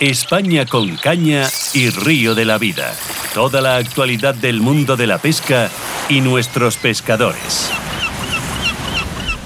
[0.00, 2.92] España con caña y río de la vida.
[3.34, 5.70] Toda la actualidad del mundo de la pesca
[6.08, 7.68] y nuestros pescadores.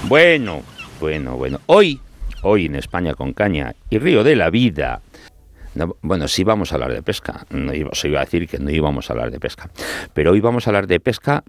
[0.07, 0.61] Bueno,
[0.99, 1.59] bueno, bueno.
[1.65, 1.99] Hoy,
[2.43, 5.01] hoy en España con caña y río de la vida.
[6.03, 7.47] bueno, sí vamos a hablar de pesca.
[7.49, 9.71] No iba, iba a decir que no íbamos a hablar de pesca.
[10.13, 11.43] Pero hoy vamos a hablar de pesca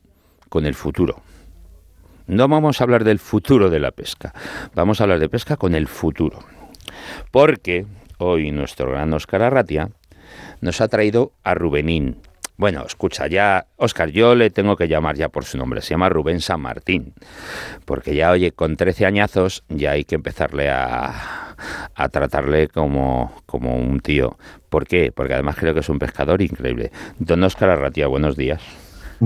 [0.49, 1.21] con el futuro.
[2.27, 4.33] No vamos a hablar del futuro de la pesca.
[4.75, 6.39] Vamos a hablar de pesca con el futuro.
[7.31, 7.85] Porque
[8.19, 9.91] hoy nuestro gran Oscar Arratia
[10.61, 12.17] nos ha traído a Rubenín.
[12.57, 16.09] Bueno, escucha, ya, Oscar, yo le tengo que llamar ya por su nombre, se llama
[16.09, 17.13] Rubén San Martín,
[17.85, 21.57] porque ya, oye, con 13 añazos ya hay que empezarle a,
[21.95, 24.39] a tratarle como, como un tío.
[24.69, 25.11] ¿Por qué?
[25.13, 26.93] Porque además creo que es un pescador increíble.
[27.19, 28.63] Don Oscar Arratia, buenos días.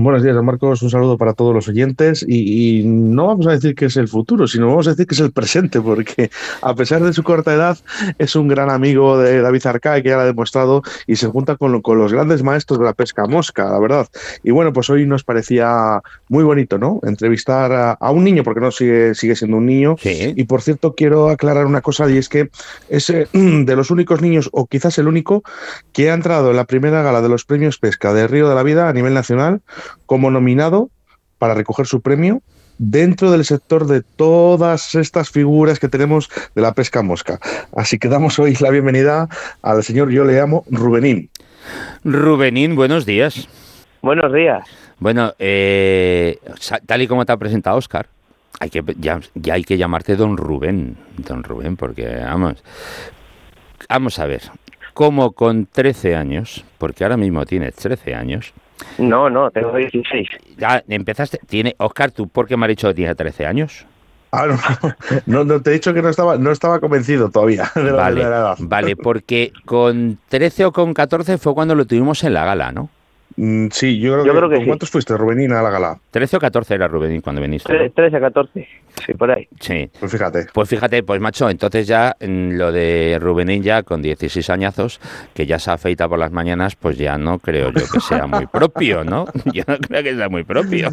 [0.01, 0.81] Buenos días, Marcos.
[0.81, 2.25] Un saludo para todos los oyentes.
[2.25, 5.19] Y, no vamos a decir que es el futuro, sino vamos a decir que es
[5.19, 6.31] el presente, porque
[6.61, 7.77] a pesar de su corta edad,
[8.17, 11.57] es un gran amigo de David Arcay, que ya lo ha demostrado, y se junta
[11.57, 14.07] con, con, los grandes maestros de la pesca mosca, la verdad.
[14.41, 17.01] Y bueno, pues hoy nos parecía muy bonito, ¿no?
[17.03, 19.97] Entrevistar a, un niño, porque no sigue, sigue siendo un niño.
[20.01, 22.49] Y por cierto, quiero aclarar una cosa, y es que
[22.87, 25.43] es de los únicos niños, o quizás el único,
[25.91, 28.63] que ha entrado en la primera gala de los premios pesca de Río de la
[28.63, 29.61] Vida a nivel nacional
[30.05, 30.89] como nominado
[31.37, 32.41] para recoger su premio
[32.79, 37.39] dentro del sector de todas estas figuras que tenemos de la pesca mosca.
[37.75, 39.27] Así que damos hoy la bienvenida
[39.61, 41.29] al señor, yo le llamo Rubenín.
[42.03, 43.47] Rubenín, buenos días.
[44.01, 44.65] Buenos días.
[44.99, 46.39] Bueno, eh,
[46.85, 48.07] tal y como te ha presentado Oscar,
[48.59, 52.63] hay que, ya, ya hay que llamarte don Rubén, don Rubén, porque vamos,
[53.87, 54.41] vamos a ver,
[54.99, 58.51] como con 13 años, porque ahora mismo tienes 13 años,
[58.97, 60.27] no, no, tengo 16.
[60.57, 61.39] Ya empezaste.
[61.47, 63.85] Tiene, Oscar, ¿tú por qué me has dicho que tienes 13 años?
[64.33, 64.45] Ah,
[65.25, 68.23] no, no, te he dicho que no estaba, no estaba convencido todavía de la, vale,
[68.23, 68.57] edad.
[68.59, 72.89] Vale, porque con 13 o con 14 fue cuando lo tuvimos en la gala, ¿no?
[73.41, 75.97] Mm, sí, yo creo, que, ¿Cuántos fuiste, Rubenín, a la gala?
[76.11, 77.89] 13 o 14 era Rubenín cuando viniste.
[77.89, 78.67] 13 o 14,
[79.05, 79.47] sí, por ahí.
[79.61, 79.89] Sí.
[79.97, 80.47] Pues fíjate.
[80.51, 84.99] Pues fíjate, pues macho, entonces ya lo de Rubenín ya con 16 añazos,
[85.33, 88.45] que ya se afeita por las mañanas, pues ya no creo yo que sea muy
[88.51, 89.25] propio, ¿no?
[89.53, 90.89] Yo no creo que sea muy propio.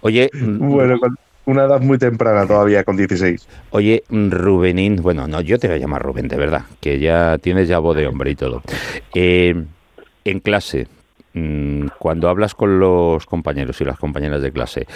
[0.00, 0.30] Oye...
[0.32, 3.46] Mm, bueno, con una edad muy temprana todavía, con 16.
[3.72, 7.68] Oye, Rubenín, bueno, no, yo te voy a llamar Rubén, de verdad, que ya tienes
[7.68, 8.62] ya voz de hombre y todo.
[9.12, 9.62] Eh,
[10.24, 11.01] en clase, Mm,
[11.98, 14.86] cuando hablas con los compañeros y las compañeras de clase,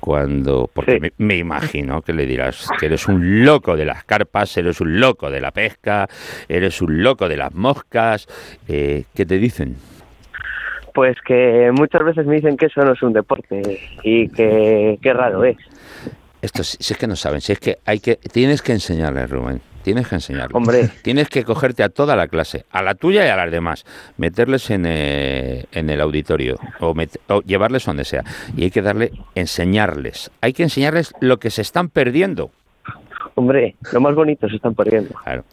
[0.00, 4.80] cuando, porque me, imagino que le dirás que eres un loco de las carpas, eres
[4.80, 6.08] un loco de la pesca,
[6.48, 8.26] eres un loco de las moscas,
[8.68, 9.76] eh, ¿qué te dicen?
[10.92, 15.12] Pues que muchas veces me dicen que eso no es un deporte y que qué
[15.12, 15.56] raro es.
[16.40, 19.73] Esto si es que no saben, si es que hay que tienes que enseñarles, Rubén.
[19.84, 20.54] Tienes que enseñarles.
[20.54, 20.88] Hombre.
[21.02, 23.84] Tienes que cogerte a toda la clase, a la tuya y a las demás,
[24.16, 26.94] meterles en, eh, en el auditorio o,
[27.28, 28.24] o, llevarles donde sea.
[28.56, 30.30] Y hay que darle, enseñarles.
[30.40, 32.50] Hay que enseñarles lo que se están perdiendo.
[33.34, 35.14] Hombre, lo más bonito se están perdiendo.
[35.22, 35.44] Claro.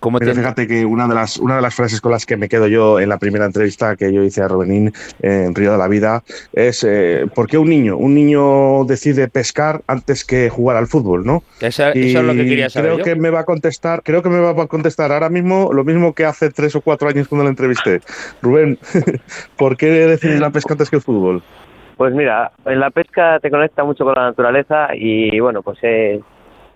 [0.00, 2.68] Pero fíjate que una de, las, una de las frases con las que me quedo
[2.68, 6.22] yo en la primera entrevista que yo hice a Rubenín en Río de la Vida
[6.52, 7.96] es eh, ¿por qué un niño?
[7.96, 11.42] Un niño decide pescar antes que jugar al fútbol, ¿no?
[11.60, 12.92] Eso, es lo que quería saber.
[12.92, 15.84] Creo que me va a contestar, creo que me va a contestar ahora mismo lo
[15.84, 18.00] mismo que hace tres o cuatro años cuando lo entrevisté.
[18.40, 18.78] Rubén,
[19.56, 21.42] ¿por qué decides la pesca antes que el fútbol?
[21.96, 26.20] Pues mira, en la pesca te conecta mucho con la naturaleza y bueno, pues eh,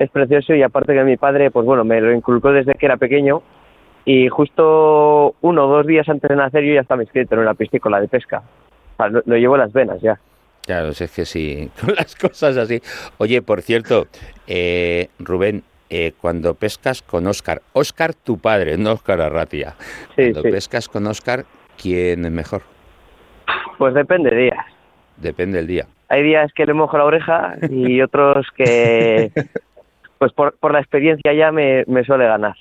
[0.02, 2.96] es precioso y aparte que mi padre, pues bueno, me lo inculcó desde que era
[2.96, 3.42] pequeño
[4.04, 7.54] y justo uno o dos días antes de nacer yo ya estaba inscrito en una
[7.54, 8.42] piscícola de pesca.
[8.98, 10.18] lo, llevo en las venas ya.
[10.64, 12.80] Claro, es que sí, con las cosas así.
[13.18, 14.06] Oye, por cierto,
[14.46, 19.74] eh, Rubén, eh, cuando pescas con Oscar, Oscar tu padre, no Oscar Arratia.
[20.16, 21.44] Sí, cuando pescas con Oscar,
[21.80, 22.62] ¿quién es mejor?
[23.78, 24.66] Pues depende de días.
[25.16, 25.86] Depende del día.
[26.08, 29.32] Hay días que le mojo la oreja y otros que
[30.22, 32.54] pues por, por la experiencia ya me, suele ganar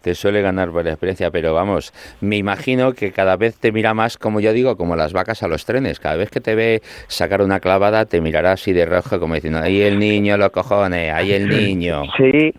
[0.00, 3.94] te suele ganar por la experiencia, pero vamos, me imagino que cada vez te mira
[3.94, 6.00] más, como yo digo, como las vacas a los trenes.
[6.00, 9.60] Cada vez que te ve sacar una clavada, te mirará así de rojo, como diciendo,
[9.60, 12.02] ahí el niño, los cojones, ahí el niño.
[12.16, 12.52] Sí,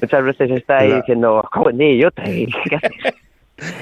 [0.00, 2.48] muchas veces está ahí diciendo, joven niño, ¿qué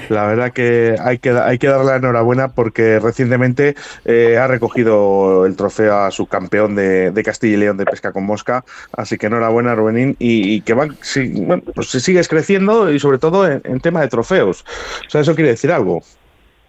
[0.09, 3.75] la verdad que hay que, hay que darle la enhorabuena porque recientemente
[4.05, 8.25] eh, ha recogido el trofeo a su campeón de, Castilla y León de pesca con
[8.25, 8.63] mosca.
[8.93, 10.15] Así que enhorabuena, Rubenín.
[10.19, 14.07] Y, que van, si, bueno, pues si sigues creciendo y sobre todo en, tema de
[14.07, 14.65] trofeos.
[15.07, 16.01] O sea, eso quiere decir algo.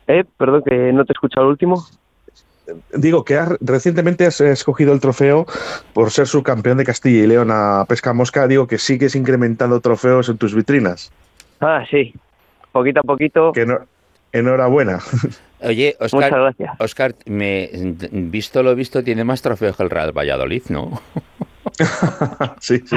[0.06, 1.86] Eh, perdón, que no te he escuchado el último
[2.94, 5.46] digo que recientemente has escogido el trofeo
[5.92, 8.46] por ser subcampeón de Castilla y León a pesca mosca.
[8.46, 11.12] Digo que sigues incrementando trofeos en tus vitrinas.
[11.60, 12.14] Ah, sí,
[12.72, 13.52] poquito a poquito.
[13.52, 13.78] Que no,
[14.32, 15.00] enhorabuena.
[15.60, 16.80] Oye, Oscar, Muchas gracias.
[16.80, 17.70] Oscar, me,
[18.10, 21.00] visto lo visto, tiene más trofeos que el Real Valladolid, ¿no?
[22.60, 22.96] Sí, sí,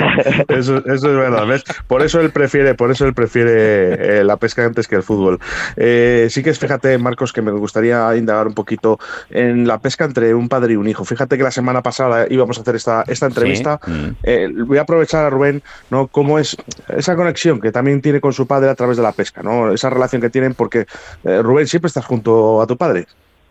[0.50, 1.46] eso, eso, es verdad.
[1.48, 1.64] ¿ves?
[1.88, 5.40] Por eso él prefiere, por eso él prefiere eh, la pesca antes que el fútbol.
[5.76, 10.06] Eh, sí que es, fíjate, Marcos, que me gustaría indagar un poquito en la pesca
[10.06, 11.06] entre un padre y un hijo.
[11.06, 13.80] Fíjate que la semana pasada íbamos a hacer esta, esta entrevista.
[13.86, 13.92] Sí.
[13.92, 14.16] Mm.
[14.24, 16.08] Eh, voy a aprovechar a Rubén, ¿no?
[16.08, 16.58] Cómo es
[16.90, 19.72] esa conexión que también tiene con su padre a través de la pesca, ¿no?
[19.72, 20.86] Esa relación que tienen, porque
[21.24, 23.06] eh, Rubén siempre estás junto a tu padre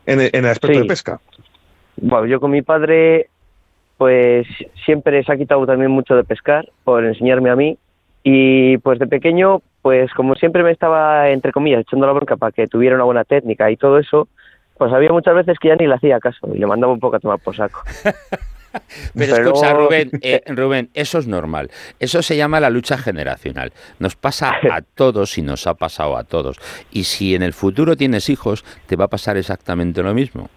[0.07, 0.83] en el, en el aspecto Sí.
[0.83, 1.21] de pesca.
[1.97, 3.31] Bueno, yo con mi padre,
[3.99, 4.47] pues
[4.85, 7.79] siempre se ha quitado también mucho de pescar por enseñarme a mí.
[8.23, 12.53] Y pues de pequeño, pues como siempre me estaba, entre comillas, echando la bronca para
[12.53, 14.29] que tuviera una buena técnica y todo eso,
[14.79, 17.17] pues había muchas veces que ya ni le hacía caso y le mandaba un poco
[17.17, 17.83] a tomar por saco.
[19.15, 21.71] Pero, Pero- escucha, Rubén, eh, Rubén, eso es normal.
[22.01, 23.73] Eso se llama la lucha generacional.
[23.99, 26.57] Nos pasa a todos y nos ha pasado a todos.
[26.91, 30.49] Y si en el futuro tienes hijos, te va a pasar exactamente lo mismo.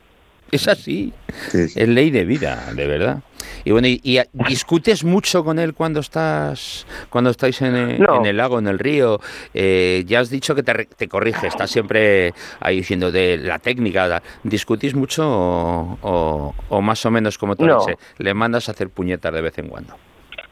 [0.51, 1.13] Es así.
[1.49, 1.79] Sí, sí.
[1.81, 3.19] Es ley de vida, de verdad.
[3.65, 8.15] Y bueno, y, y discutes mucho con él cuando estás, cuando estáis en el, No.
[8.17, 9.19] en el lago, en el río.
[9.53, 13.59] Eh, ya has dicho que te, re- te corrige, estás siempre ahí diciendo de la
[13.59, 14.21] técnica.
[14.43, 17.79] ¿Discutís mucho o, o- o más o menos como tú No.
[18.17, 19.95] Le mandas a hacer puñetas de vez en cuando.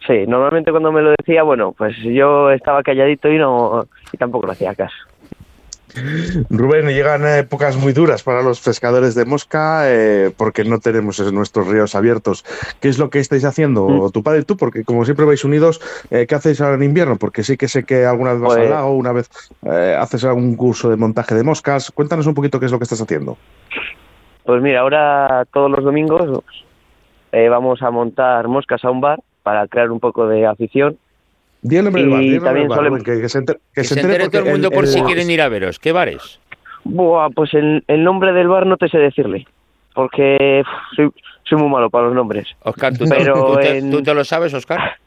[0.06, 4.46] Sí, normalmente cuando me lo decía, bueno, pues yo estaba calladito y no y tampoco
[4.46, 4.94] le hacía caso.
[6.50, 11.68] Rubén, llegan épocas muy duras para los pescadores de mosca eh, porque no tenemos nuestros
[11.68, 12.44] ríos abiertos.
[12.80, 14.12] ¿Qué es lo que estáis haciendo, Mm.
[14.12, 14.58] tu padre y tú?
[14.58, 15.82] Porque como siempre vais unidos,
[16.12, 17.18] eh, ¿qué hacéis ahora en invierno?
[17.18, 19.30] Porque sí que sé que alguna vez vas Pues- al lago, una vez
[19.66, 21.92] eh, haces algún curso de montaje de moscas.
[21.92, 23.38] Cuéntanos un poquito qué es lo que estás haciendo.
[24.44, 26.44] Pues mira, ahora todos los domingos
[27.50, 30.98] vamos a montar moscas a un bar para crear un poco de afición.
[31.68, 33.30] Di el nombre del Y bar, di el nombre también del bar, solemos- que, que
[33.30, 35.06] se enter- que Que se se entere entere todo el mundo por el- si el-
[35.06, 35.80] quieren ir a veros.
[35.80, 36.40] ¿Qué bares?
[36.84, 39.48] Buah, pues el, el nombre del bar no te sé decirle,
[39.96, 40.64] porque
[40.96, 41.10] soy,
[41.44, 42.48] soy muy malo para los nombres.
[42.62, 44.98] Oscar, ¿tú, te- Pero tú te, en- tú te lo sabes, Oscar?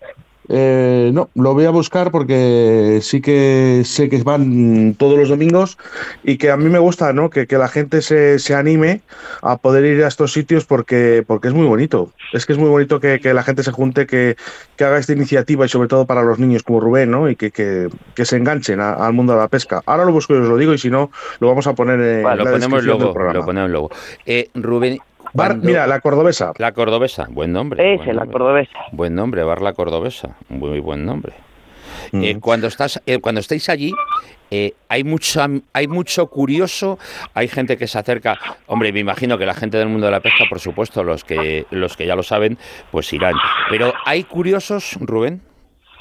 [0.48, 5.76] Eh, no, lo voy a buscar porque sí que sé que van todos los domingos
[6.24, 7.28] y que a mí me gusta, ¿no?
[7.30, 9.02] Que, que la gente se, se anime
[9.42, 12.12] a poder ir a estos sitios porque, porque es muy bonito.
[12.32, 14.36] Es que es muy bonito que, que la gente se junte, que,
[14.76, 17.28] que haga esta iniciativa y sobre todo para los niños como Rubén, ¿no?
[17.28, 19.82] Y que, que, que se enganchen a- al mundo de la pesca.
[19.86, 21.10] Ahora lo busco y os lo digo y si no,
[21.40, 23.38] lo vamos a poner en Vale, la lo ponemos descripción del programa.
[23.38, 23.90] Lo ponemos luego.
[24.24, 24.98] Eh, Rubén.
[25.38, 26.52] Bar, cuando- mira, la cordobesa.
[26.58, 27.94] La cordobesa, buen nombre.
[27.94, 28.78] Ese, buen la cordobesa.
[28.92, 31.32] Buen nombre, Bar La Cordobesa, muy buen nombre.
[32.12, 32.22] Mm.
[32.22, 33.92] Eh, cuando estás, eh, cuando estáis allí,
[34.50, 35.40] eh, hay mucho,
[35.72, 36.98] hay mucho curioso,
[37.34, 38.38] hay gente que se acerca.
[38.66, 41.66] Hombre, me imagino que la gente del mundo de la pesca, por supuesto, los que
[41.70, 42.58] los que ya lo saben,
[42.90, 43.34] pues irán.
[43.70, 45.42] Pero hay curiosos, Rubén.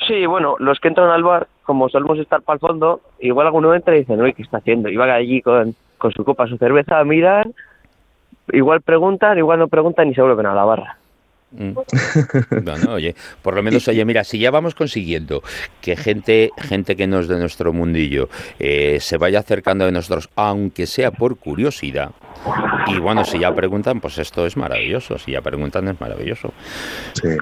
[0.07, 3.73] Sí, bueno, los que entran al bar, como solemos estar para el fondo, igual alguno
[3.73, 4.89] entra y dicen, uy, ¿qué está haciendo?
[4.89, 7.53] Y van allí con, con su copa, su cerveza, miran,
[8.53, 10.97] igual preguntan, igual no preguntan y se vuelven a la barra.
[11.51, 11.71] Mm.
[12.63, 15.41] Bueno, oye, por lo menos, oye, mira, si ya vamos consiguiendo
[15.81, 18.29] que gente, gente que no es de nuestro mundillo
[18.59, 22.11] eh, se vaya acercando a nosotros, aunque sea por curiosidad,
[22.87, 26.53] y bueno, si ya preguntan, pues esto es maravilloso, si ya preguntan es maravilloso.
[27.13, 27.37] Sí.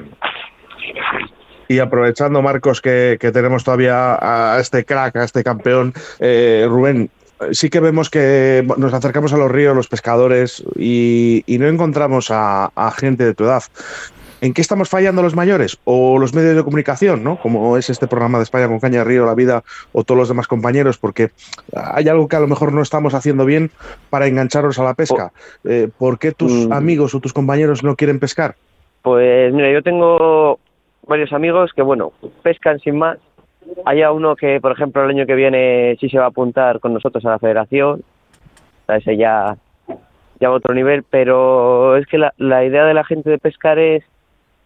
[1.68, 4.18] Y aprovechando, Marcos, que, que tenemos todavía
[4.56, 7.10] a este crack, a este campeón, eh, Rubén,
[7.52, 12.32] sí que vemos que nos acercamos a los ríos, los pescadores, y, y no encontramos
[12.32, 13.64] a, a gente de tu edad.
[14.42, 15.78] ¿En qué estamos fallando los mayores?
[15.86, 17.40] O los medios de comunicación, ¿no?
[17.40, 20.28] Como es este programa de España con Caña de Río, La Vida, o todos los
[20.28, 21.32] demás compañeros, porque
[21.74, 23.72] hay algo que a lo mejor no estamos haciendo bien
[24.10, 25.32] para engancharlos a la pesca.
[25.64, 26.74] Eh, ¿Por qué tus Mm.
[26.74, 28.56] amigos o tus compañeros no quieren pescar?
[29.02, 30.60] Pues mira, yo tengo
[31.08, 32.12] varios amigos que, bueno,
[32.44, 33.18] pescan sin más.
[33.86, 36.80] Hay a uno que, por ejemplo, el año que viene sí se va a apuntar
[36.80, 38.04] con nosotros a la federación.
[38.86, 39.58] Sea, ese ya,
[40.40, 43.38] ya va a otro nivel, pero es que la, la idea de la gente de
[43.38, 44.04] pescar es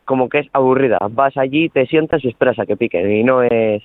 [0.05, 0.97] como que es aburrida.
[1.11, 3.09] Vas allí, te sientas y esperas a que piquen.
[3.11, 3.83] Y no es,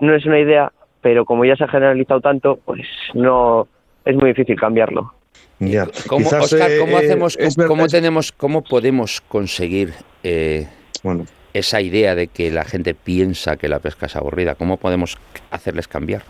[0.00, 3.68] no es una idea, pero como ya se ha generalizado tanto, pues no
[4.04, 5.12] es muy difícil cambiarlo.
[5.60, 5.86] Ya.
[6.08, 10.66] ¿Cómo, Quizás, Oscar, ¿cómo eh, hacemos, cómo, verdad- tenemos, cómo podemos conseguir eh,
[11.02, 14.54] Bueno, esa idea de que la gente piensa que la pesca es aburrida?
[14.56, 15.16] ¿Cómo podemos
[15.50, 16.22] hacerles cambiar?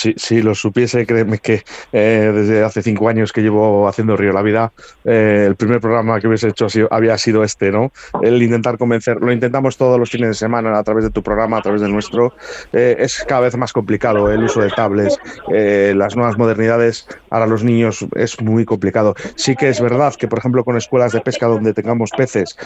[0.00, 4.32] Si, si lo supiese, créeme que eh, desde hace cinco años que llevo haciendo Río
[4.32, 4.72] La Vida,
[5.04, 7.92] eh, el primer programa que hubiese hecho había sido este, ¿no?
[8.22, 11.58] El intentar convencer, lo intentamos todos los fines de semana a través de tu programa,
[11.58, 12.34] a través del nuestro.
[12.72, 15.18] Eh, es cada vez más complicado el uso de tablets,
[15.50, 19.14] las nuevas modernidades, ahora los niños es muy complicado.
[19.34, 22.56] Sí que es verdad que, por ejemplo, con escuelas de pesca donde tengamos peces,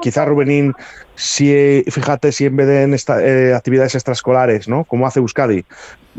[0.00, 0.74] quizá Rubenín
[1.16, 4.84] si, fíjate, si en vez de en esta, eh, actividades extraescolares, ¿no?
[4.84, 5.64] Como hace Euskadi,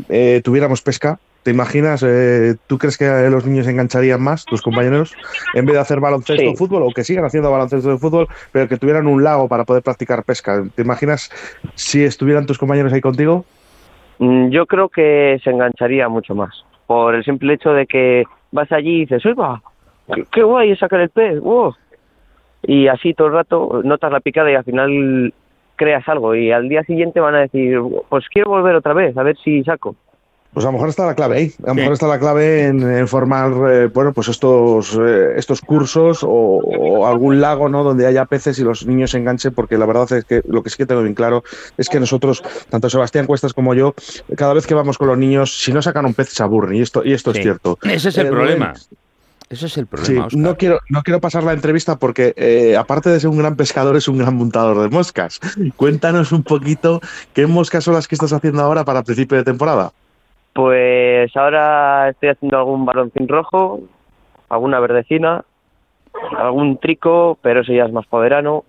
[0.08, 2.04] eh, tuviéramos pesca, ¿te imaginas?
[2.06, 5.14] Eh, ¿Tú crees que los niños se engancharían más, tus compañeros,
[5.54, 8.68] en vez de hacer baloncesto o fútbol, o que sigan haciendo baloncesto de fútbol, pero
[8.68, 10.64] que tuvieran un lago para poder practicar pesca?
[10.74, 11.30] ¿Te imaginas
[11.74, 13.44] si estuvieran tus compañeros ahí contigo?
[14.18, 18.70] Mm, yo creo que se engancharía mucho más, por el simple hecho de que vas
[18.72, 19.62] allí y dices, ¡Uy, va!
[20.32, 21.38] ¡Qué, guay es sacar el pez!
[21.40, 21.74] ¡Wow!
[22.62, 25.32] Y así todo el rato notas la picada y al final
[25.76, 29.22] creas algo y al día siguiente van a decir, pues quiero volver otra vez, a
[29.22, 29.94] ver si saco.
[30.52, 31.52] Pues a lo mejor está la clave ahí.
[31.62, 36.20] A lo mejor está la clave en, formar, eh, bueno, pues estos, eh, estos cursos
[36.22, 37.84] o, algún lago, ¿no?
[37.84, 40.70] Donde haya peces y los niños se enganchen, porque la verdad es que lo que
[40.70, 41.44] sí que tengo bien claro
[41.76, 43.94] es que nosotros, tanto Sebastián Cuestas como yo,
[44.36, 46.80] cada vez que vamos con los niños, si no sacan un pez se aburren y
[46.80, 47.78] esto y esto es cierto.
[47.82, 48.74] Ese es el eh, problema.
[49.50, 50.28] Ese es el problema.
[50.32, 53.96] no quiero, no quiero pasar la entrevista porque, eh, aparte de ser un gran pescador,
[53.96, 55.40] es un gran montador de moscas.
[55.76, 57.00] Cuéntanos un poquito
[57.32, 59.90] qué moscas son las que estás haciendo ahora para principio de temporada.
[60.52, 63.80] Pues ahora estoy haciendo algún baloncín rojo,
[64.50, 65.44] alguna verdecina,
[66.36, 68.64] algún trico, pero eso ya es más poderano.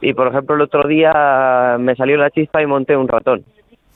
[0.00, 3.44] Y por ejemplo, el otro día me salió la chispa y monté un ratón.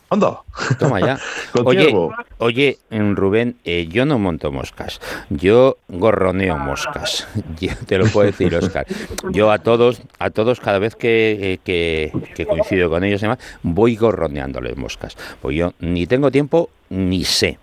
[0.08, 0.42] Anda.
[0.78, 1.18] Toma ya.
[1.64, 1.92] oye,
[2.38, 7.26] oye, Rubén, eh, yo no monto moscas, yo gorroneo moscas.
[7.86, 8.86] te lo puedo decir, Oscar.
[9.32, 13.96] Yo a todos, a todos cada vez que, eh, que, coincido con ellos, además, voy
[13.96, 15.16] gorroneándoles moscas.
[15.42, 17.58] Pues yo ni tengo tiempo ni sé.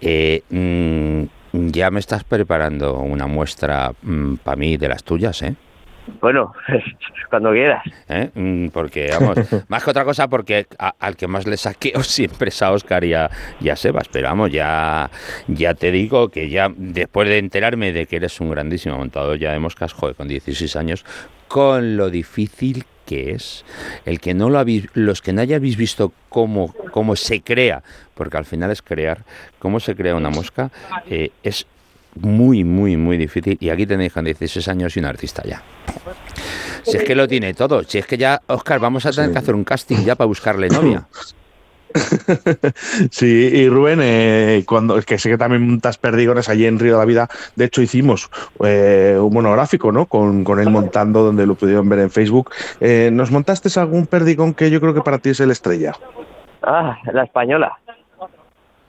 [0.00, 5.54] Eh, mm, ya me estás preparando una muestra mm, para mí de las tuyas, ¿eh?
[6.20, 6.52] Bueno,
[7.30, 7.82] cuando quieras.
[8.08, 8.30] ¿Eh?
[8.34, 9.38] Mm, porque, vamos,
[9.68, 13.14] más que otra cosa, porque al que más le saqueo siempre es a Oscar y
[13.14, 13.30] a,
[13.76, 14.08] Sebas.
[14.08, 15.10] Pero vamos, ya,
[15.48, 19.52] ya te digo que ya después de enterarme de que eres un grandísimo montador ya
[19.52, 21.04] de moscas, joder, con 16 años,
[21.48, 23.64] con lo difícil que es,
[24.04, 27.82] el que no lo habéis, los que no hayáis visto cómo, cómo se crea,
[28.14, 29.24] porque al final es crear,
[29.58, 30.70] cómo se crea una mosca,
[31.08, 31.66] eh, es
[32.14, 33.56] muy, muy, muy difícil.
[33.60, 35.62] Y aquí tenéis con 16 años y un artista ya.
[36.82, 37.82] Si es que lo tiene todo.
[37.84, 40.68] Si es que ya, Oscar, vamos a tener que hacer un casting ya para buscarle
[40.68, 41.06] novia.
[43.10, 46.98] Sí, y Rubén, eh, cuando que sé que también montas perdigones allí en Río de
[46.98, 48.30] la Vida, de hecho hicimos
[48.64, 50.06] eh, un monográfico, ¿no?
[50.06, 52.52] Con, con, él montando, donde lo pudieron ver en Facebook.
[52.80, 55.94] Eh, ¿Nos montaste algún perdigón que yo creo que para ti es el estrella?
[56.62, 57.76] Ah, la española.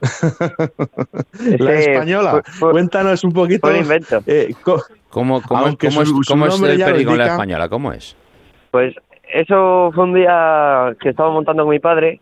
[1.60, 2.43] la española.
[2.60, 3.70] Cuéntanos un poquito.
[4.25, 4.53] Eh,
[5.10, 5.75] ¿Cómo, cómo, es,
[6.27, 7.70] cómo es el perdigón la española?
[7.70, 8.15] ¿Cómo es?
[8.72, 8.96] Pues
[9.34, 12.20] eso fue un día que estaba montando con mi padre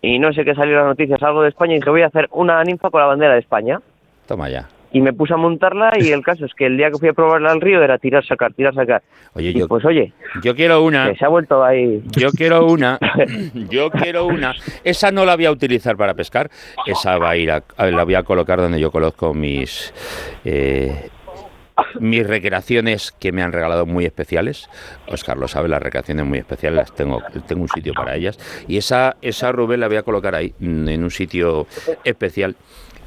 [0.00, 2.28] y no sé qué salió las noticias, algo de España y dije voy a hacer
[2.32, 3.80] una ninfa con la bandera de España.
[4.26, 6.98] Toma ya y me puse a montarla y el caso es que el día que
[6.98, 9.02] fui a probarla al río era tirar, sacar, tirar, sacar.
[9.34, 11.14] Oye, yo, pues oye, yo quiero una.
[11.14, 12.02] se ha vuelto ahí.
[12.16, 12.98] Yo quiero una.
[13.70, 14.54] yo quiero una.
[14.84, 16.50] Esa no la voy a utilizar para pescar.
[16.86, 19.94] Esa va a ir a, la voy a colocar donde yo coloco mis
[20.44, 21.08] eh,
[21.98, 24.68] mis recreaciones que me han regalado muy especiales.
[25.08, 28.38] Oscar lo sabe, las recreaciones muy especiales tengo, tengo un sitio para ellas.
[28.68, 31.66] Y esa, esa Rubén la voy a colocar ahí, en un sitio
[32.04, 32.56] especial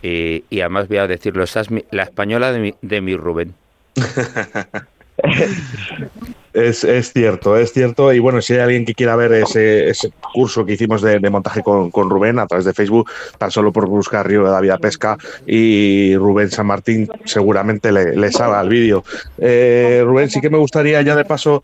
[0.06, 1.46] y además voy a decirlo,
[1.92, 3.54] la española de mi, de mi Rubén.
[6.56, 8.14] Es, cierto, es cierto.
[8.14, 9.92] Y bueno, si hay alguien que quiera ver ese,
[10.34, 14.26] curso que hicimos de, montaje con, Rubén a través de Facebook, tan solo por buscar
[14.26, 19.04] Río de la Vida Pesca y Rubén San Martín, seguramente le, le salga el vídeo.
[19.38, 21.62] Eh, Rubén, sí que me gustaría ya de paso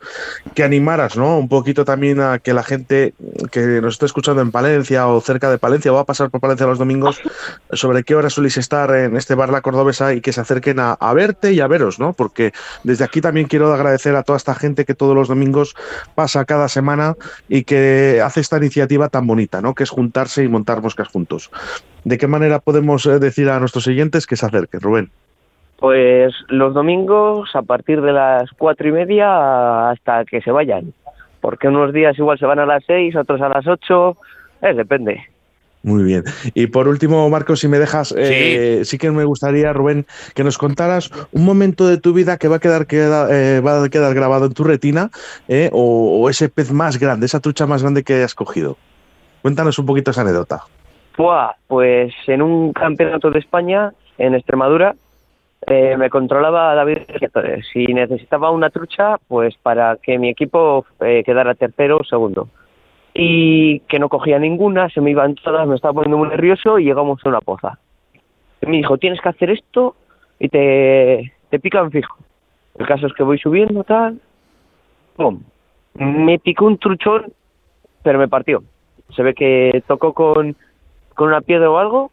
[0.53, 1.37] que animaras, ¿no?
[1.37, 3.13] Un poquito también a que la gente
[3.49, 6.41] que nos esté escuchando en Palencia o cerca de Palencia o va a pasar por
[6.41, 7.21] Palencia los domingos,
[7.71, 10.93] sobre qué hora solís estar en este bar La Cordobesa y que se acerquen a,
[10.93, 12.11] a verte y a veros, ¿no?
[12.11, 12.51] Porque
[12.83, 15.75] desde aquí también quiero agradecer a toda esta gente que todos los domingos
[16.15, 17.15] pasa cada semana
[17.47, 19.73] y que hace esta iniciativa tan bonita, ¿no?
[19.73, 21.51] Que es juntarse y montar moscas juntos.
[22.03, 25.09] ¿De qué manera podemos eh, decir a nuestros siguientes que se acerquen, Rubén?
[25.77, 30.93] Pues los domingos a partir de las cuatro y media hasta que se vayan,
[31.39, 34.17] porque unos días igual se van a las seis, otros a las ocho,
[34.61, 35.30] eh, depende.
[35.83, 36.23] Muy bien.
[36.53, 38.97] Y por último, Marcos, si me dejas, eh, sí.
[38.97, 42.59] que me gustaría, Rubén, que nos contaras un momento de tu vida que va a
[42.59, 45.09] quedar, eh, va a quedar grabado en tu retina,
[45.47, 48.77] eh, o, ese pez más grande, esa trucha más grande que hayas cogido.
[49.41, 50.61] Cuéntanos un poquito esa anécdota.
[51.67, 54.95] pues en un campeonato de España, en Extremadura,
[55.67, 56.99] me controlaba David
[57.71, 62.49] Si necesitaba una trucha, pues para que mi equipo quedara tercero o segundo
[63.13, 66.85] y que no cogía ninguna, se me iban todas, me estaba poniendo muy nervioso y
[66.85, 67.77] llegamos a una poza.
[68.61, 69.95] Y me dijo, tienes que hacer esto
[70.39, 72.17] y te, te pican fijo.
[72.77, 74.19] El caso es que voy subiendo, tal,
[75.15, 75.41] ¡pum!
[75.93, 77.33] me picó un truchón,
[78.03, 78.63] pero me partió.
[79.15, 80.55] Se ve que tocó con,
[81.15, 82.11] con una piedra o algo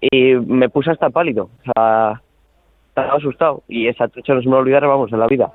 [0.00, 1.50] y me puse hasta pálido.
[1.60, 2.22] O sea,
[2.88, 3.62] estaba asustado.
[3.68, 5.52] Y esa trucha no se me va a olvidar, vamos, en la vida.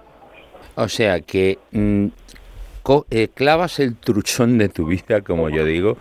[0.76, 2.08] O sea que mm,
[3.10, 5.98] eh, clavas el truchón de tu vida, como yo digo,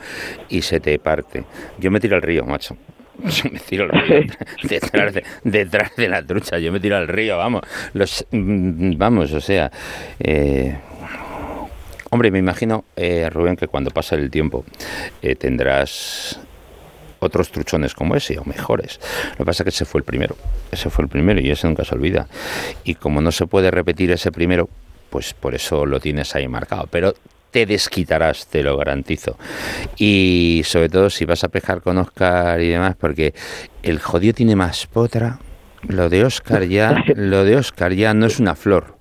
[0.49, 1.45] y se te parte.
[1.79, 2.77] Yo me tiro al río, macho.
[3.25, 4.25] Yo me tiro al río
[4.63, 6.59] detrás de, detrás de la trucha.
[6.59, 7.63] Yo me tiro al río, vamos.
[7.93, 9.71] Los, mm, vamos, o sea.
[10.19, 10.77] eh,
[12.11, 14.65] hombre, me imagino, eh, Rubén, que cuando pase el tiempo
[15.39, 16.41] tendrás
[17.21, 18.99] otros truchones como ese o mejores.
[19.33, 20.37] Lo que pasa es que ese fue el primero.
[20.73, 22.27] Ese fue el primero y ese nunca se olvida.
[22.85, 24.69] Y como no se puede repetir ese primero,
[25.13, 26.89] pues por eso lo tienes ahí marcado.
[26.91, 27.13] Pero
[27.51, 29.37] te desquitarás, te lo garantizo.
[29.99, 33.35] Y sobre todo si vas a pescar con Oscar y demás, porque
[33.83, 35.39] el jodido tiene más potra.
[35.87, 38.97] Lo de Oscar ya, lo de Oscar ya no es una flor.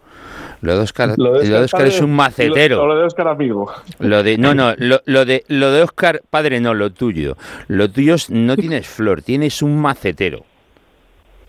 [0.59, 2.75] Lo de Oscar, lo de Oscar es un macetero.
[2.75, 3.71] Lo, lo de Oscar amigo.
[3.99, 7.37] Lo de no no lo, lo de lo de Oscar padre no lo tuyo
[7.67, 10.45] lo tuyo no tienes flor tienes un macetero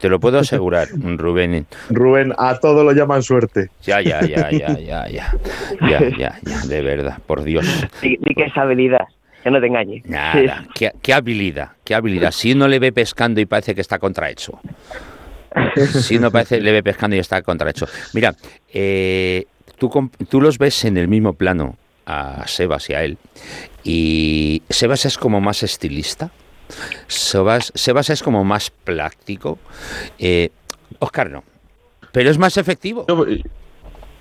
[0.03, 1.65] te lo puedo asegurar, Rubén.
[1.89, 3.69] Rubén, a todo lo llaman suerte.
[3.85, 5.33] Ya, ya, ya, ya, ya, ya.
[5.81, 7.65] Ya, ya, ya, de verdad, por Dios.
[8.03, 9.07] Di, di que es habilidad,
[9.45, 10.05] que no te engañes.
[10.05, 12.33] Nada, qué, habilidad, qué habilidad.
[12.33, 14.61] Si uno le ve pescando y parece que está contrahecho.
[15.77, 17.87] Si uno parece, le ve pescando y está contrahecho.
[18.15, 18.35] Mira,
[18.73, 19.45] eh,
[19.77, 23.19] tú los ves en el mismo plano a Sebas y a él.
[23.85, 26.31] Y Sebas es como más estilista
[27.07, 29.59] Sebas, Sebas es como más práctico
[30.19, 30.51] eh,
[30.99, 31.45] Oscar no.
[32.13, 33.07] Pero es más efectivo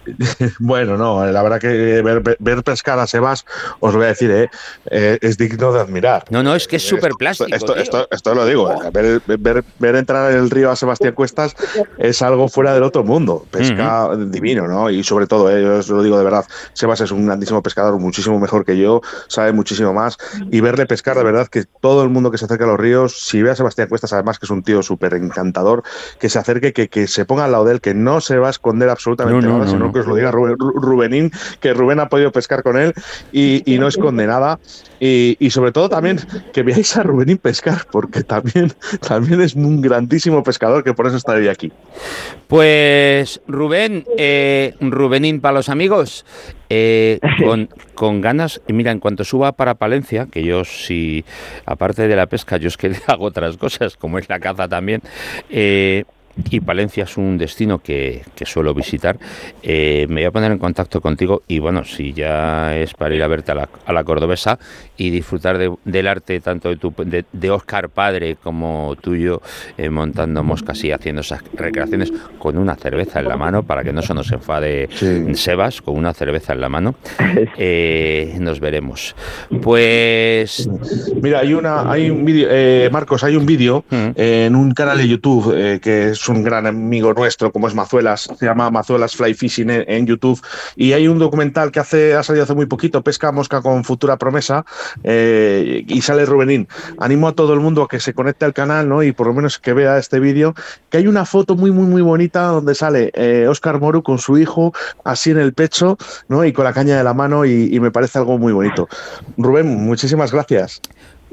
[0.60, 3.44] Bueno, no, la verdad que ver, pescar a Sebas,
[3.80, 4.50] os lo voy a decir, eh,
[4.90, 6.24] eh, es digno de admirar.
[6.30, 9.64] no no es que es súper plástico Esto, esto, esto lo digo, eh, ver, ver-
[9.78, 11.54] ver entrar en el río a Sebastián Cuestas
[11.98, 13.48] es algo fuera del otro mundo.
[13.52, 14.90] Pesca divino, ¿no?
[14.90, 17.98] Y sobre todo, eh, yo os lo digo de verdad, Sebas es un grandísimo pescador,
[18.00, 20.18] muchísimo mejor que yo, sabe muchísimo más.
[20.52, 23.22] Y verle pescar, de verdad, que todo el mundo que se acerca a los ríos,
[23.22, 25.84] si ve a Sebastián Cuestas, además que es un tío súper encantador,
[26.20, 28.48] que se acerque, que, que se ponga al lado de él, que no se va
[28.48, 31.32] a esconder absolutamente No, no, nada, no, sino que os lo diga Rubén- Ru- Rubenín,
[31.60, 32.94] que Rubén ha podido pescar con él
[33.32, 34.60] y, y no esconde nada.
[35.00, 36.20] Y, y sobre todo también
[36.54, 38.72] que veáis a Rubenín pescar, porque también,
[39.08, 41.72] también es un grandísimo pescador, que por eso está hoy aquí.
[42.48, 46.26] Pues Rubén, eh, Rubenín para los amigos,
[46.70, 51.24] eh, con, con ganas, y mira, en cuanto suba para Palencia, que yo sí,
[51.66, 55.02] aparte de la pesca, yo es que hago otras cosas, como es la caza también,
[55.50, 56.04] eh,
[56.50, 59.18] y Palencia es un destino que, que suelo visitar,
[59.64, 63.24] eh, me voy a poner en contacto contigo y bueno, si ya es para ir
[63.24, 64.58] a verte a la, a la cordobesa
[64.98, 69.42] y disfrutar de- del arte tanto de, tu, de, de Oscar Padre como tuyo,
[69.78, 73.92] eh, montando moscas y haciendo esas recreaciones con una cerveza en la mano, para que
[73.94, 75.36] no se nos enfade Sí.
[75.36, 76.96] Sebas, con una cerveza en la mano,
[77.58, 79.16] eh, nos veremos.
[79.62, 80.70] Pues...
[81.22, 82.48] Mira, hay una, hay un vídeo,
[82.92, 84.10] Marcos, hay un vídeo Mm.
[84.16, 88.46] en un canal de YouTube que es un gran amigo nuestro, como es Mazuelas, se
[88.46, 90.42] llama Mazuelas Fly Fishing en, YouTube,
[90.76, 94.18] y hay un documental que hace, ha salido hace muy poquito, Pesca Mosca con Futura
[94.18, 94.66] Promesa,
[95.04, 96.68] eh, y sale Rubenín.
[97.00, 99.04] Animo a todo el mundo a que se conecte al canal, ¿no?
[99.04, 100.54] Y por lo menos que vea este vídeo,
[100.90, 104.38] que hay una foto muy, muy, muy bonita donde sale eh, Oscar Moru con su
[104.38, 106.46] hijo así en el pecho, ¿no?
[106.46, 108.88] Y con la caña de la mano, y me parece algo muy bonito.
[109.38, 110.82] Rubén, muchísimas gracias.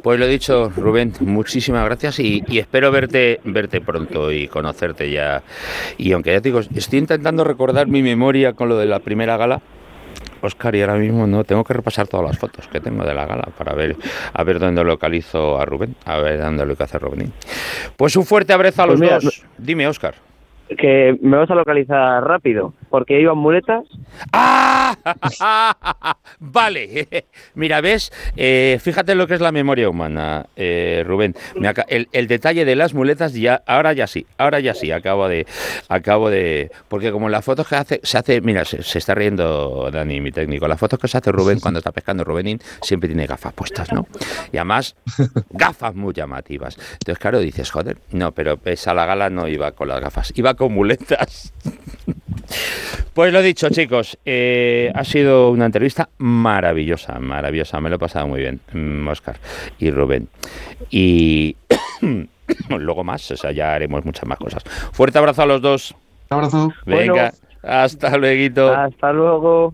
[0.02, 5.10] Pues lo he dicho, Rubén, muchísimas gracias y, y espero verte verte pronto y conocerte
[5.10, 5.42] ya.
[5.96, 9.36] Y aunque ya te digo, estoy intentando recordar mi memoria con lo de la primera
[9.36, 9.60] gala.
[10.40, 13.26] Oscar, y ahora mismo no tengo que repasar todas las fotos que tengo de la
[13.26, 13.96] gala para ver
[14.32, 17.32] a ver dónde localizo a Rubén, a ver dónde lo que hace Rubén.
[17.96, 19.44] Pues un fuerte abrazo a los Pues mira, dos.
[19.58, 20.14] Dime, Oscar.
[20.76, 23.84] Que me vas a localizar rápido, porque iban muletas.
[24.32, 24.96] ¡Ah!
[26.38, 27.08] vale.
[27.54, 31.34] Mira, ves, Eh, fíjate lo que es la memoria humana, eh, Rubén.
[31.88, 35.46] El detalle de las muletas ya, ahora ya sí, ahora ya sí, acabo de,
[35.88, 39.90] acabo de, porque como las fotos que hace, se hace, mira, se, se está riendo
[39.90, 40.68] Dani, mi técnico.
[40.68, 44.06] Las fotos que se hace Rubén cuando está pescando Rubenín siempre tiene gafas puestas, ¿no?
[44.52, 44.96] Y además
[45.50, 46.76] gafas muy llamativas.
[46.92, 50.54] Entonces, claro, dices, joder, no, pero esa la gala no iba con las gafas, iba
[50.54, 51.52] con muletas.
[53.14, 57.80] Pues lo dicho, chicos, eh, ha sido una entrevista maravillosa, maravillosa.
[57.80, 59.36] Me lo he pasado muy bien, mm, Oscar
[59.78, 60.28] y Rubén.
[60.90, 61.56] Y
[62.68, 64.62] luego más, o sea, ya haremos muchas más cosas.
[64.92, 65.94] Fuerte abrazo a los dos.
[66.30, 66.72] Un abrazo.
[66.86, 67.30] Venga, Bueno.
[67.62, 68.72] hasta luego.
[68.72, 69.66] Hasta luego.